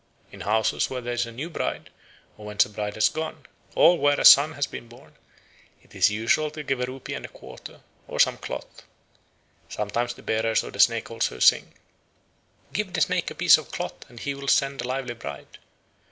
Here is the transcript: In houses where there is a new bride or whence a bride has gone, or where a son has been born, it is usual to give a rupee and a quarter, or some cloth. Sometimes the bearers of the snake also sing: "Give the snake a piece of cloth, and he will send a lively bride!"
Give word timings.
In 0.31 0.41
houses 0.41 0.89
where 0.89 0.99
there 0.99 1.13
is 1.13 1.27
a 1.27 1.31
new 1.31 1.47
bride 1.47 1.91
or 2.35 2.47
whence 2.47 2.65
a 2.65 2.69
bride 2.69 2.95
has 2.95 3.07
gone, 3.07 3.45
or 3.75 3.99
where 3.99 4.19
a 4.19 4.25
son 4.25 4.53
has 4.53 4.65
been 4.65 4.87
born, 4.87 5.13
it 5.83 5.93
is 5.93 6.09
usual 6.09 6.49
to 6.49 6.63
give 6.63 6.81
a 6.81 6.85
rupee 6.87 7.13
and 7.13 7.23
a 7.23 7.27
quarter, 7.27 7.81
or 8.07 8.19
some 8.19 8.37
cloth. 8.39 8.81
Sometimes 9.69 10.15
the 10.15 10.23
bearers 10.23 10.63
of 10.63 10.73
the 10.73 10.79
snake 10.79 11.11
also 11.11 11.37
sing: 11.37 11.73
"Give 12.73 12.91
the 12.93 13.01
snake 13.01 13.29
a 13.29 13.35
piece 13.35 13.59
of 13.59 13.71
cloth, 13.71 14.09
and 14.09 14.19
he 14.19 14.33
will 14.33 14.47
send 14.47 14.81
a 14.81 14.87
lively 14.87 15.13
bride!" 15.13 15.59